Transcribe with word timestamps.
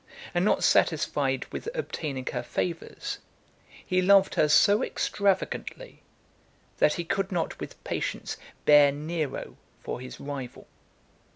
And 0.33 0.43
not 0.43 0.63
satisfied 0.63 1.45
with 1.51 1.69
obtaining 1.75 2.25
her 2.33 2.41
favours, 2.41 3.19
he 3.85 4.01
loved 4.01 4.33
her 4.33 4.49
so 4.49 4.81
extravagantly, 4.83 6.01
that 6.79 6.95
he 6.95 7.03
could 7.03 7.31
not 7.31 7.59
with 7.59 7.81
patience 7.83 8.35
bear 8.65 8.91
Nero 8.91 9.57
for 9.83 9.99
his 10.01 10.19
rival. 10.19 10.65